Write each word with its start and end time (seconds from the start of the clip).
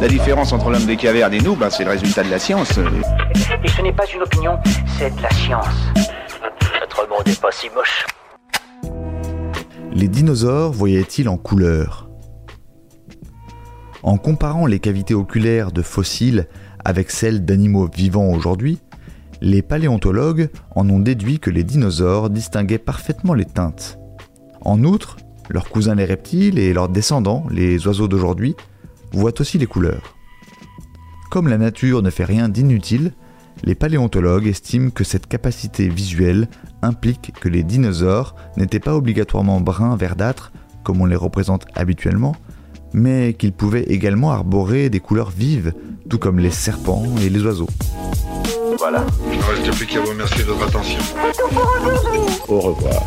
La 0.00 0.08
différence 0.08 0.54
entre 0.54 0.70
l'homme 0.70 0.86
des 0.86 0.96
cavernes 0.96 1.34
et 1.34 1.40
nous, 1.40 1.54
bah, 1.54 1.68
c'est 1.68 1.84
le 1.84 1.90
résultat 1.90 2.22
de 2.22 2.30
la 2.30 2.38
science. 2.38 2.78
Et 3.62 3.68
ce 3.68 3.82
n'est 3.82 3.92
pas 3.92 4.06
une 4.14 4.22
opinion, 4.22 4.58
c'est 4.96 5.14
de 5.14 5.22
la 5.22 5.30
science. 5.30 5.66
Notre 6.80 7.06
monde 7.06 7.26
n'est 7.26 7.34
pas 7.34 7.52
si 7.52 7.68
moche. 7.74 8.06
Les 9.92 10.08
dinosaures 10.08 10.72
voyaient-ils 10.72 11.28
en 11.28 11.36
couleur? 11.36 12.08
En 14.02 14.16
comparant 14.16 14.64
les 14.64 14.78
cavités 14.78 15.12
oculaires 15.12 15.70
de 15.70 15.82
fossiles 15.82 16.48
avec 16.82 17.10
celles 17.10 17.44
d'animaux 17.44 17.86
vivants 17.94 18.32
aujourd'hui, 18.32 18.78
les 19.42 19.60
paléontologues 19.60 20.48
en 20.74 20.88
ont 20.88 21.00
déduit 21.00 21.40
que 21.40 21.50
les 21.50 21.62
dinosaures 21.62 22.30
distinguaient 22.30 22.78
parfaitement 22.78 23.34
les 23.34 23.44
teintes. 23.44 23.98
En 24.62 24.82
outre, 24.82 25.18
leurs 25.50 25.68
cousins 25.68 25.94
les 25.94 26.06
reptiles 26.06 26.58
et 26.58 26.72
leurs 26.72 26.88
descendants, 26.88 27.44
les 27.50 27.86
oiseaux 27.86 28.08
d'aujourd'hui, 28.08 28.56
voient 29.12 29.40
aussi 29.40 29.58
les 29.58 29.66
couleurs. 29.66 30.14
Comme 31.30 31.48
la 31.48 31.58
nature 31.58 32.02
ne 32.02 32.10
fait 32.10 32.24
rien 32.24 32.48
d'inutile, 32.48 33.12
les 33.62 33.74
paléontologues 33.74 34.46
estiment 34.46 34.90
que 34.90 35.04
cette 35.04 35.26
capacité 35.26 35.88
visuelle 35.88 36.48
implique 36.82 37.32
que 37.40 37.48
les 37.48 37.62
dinosaures 37.62 38.34
n'étaient 38.56 38.80
pas 38.80 38.96
obligatoirement 38.96 39.60
bruns 39.60 39.96
verdâtres 39.96 40.52
comme 40.82 41.00
on 41.00 41.06
les 41.06 41.16
représente 41.16 41.66
habituellement, 41.74 42.34
mais 42.92 43.34
qu'ils 43.34 43.52
pouvaient 43.52 43.84
également 43.84 44.32
arborer 44.32 44.88
des 44.88 45.00
couleurs 45.00 45.30
vives, 45.30 45.74
tout 46.08 46.18
comme 46.18 46.38
les 46.38 46.50
serpents 46.50 47.04
et 47.22 47.28
les 47.28 47.42
oiseaux. 47.44 47.68
Voilà. 48.78 49.04
Il 49.30 49.38
ne 49.38 49.42
reste 49.42 49.76
plus 49.76 49.86
qu'à 49.86 50.00
vous 50.00 50.10
remercier 50.10 50.42
de 50.42 50.48
votre 50.48 50.66
attention. 50.66 50.98
Au 52.48 52.60
revoir. 52.60 53.02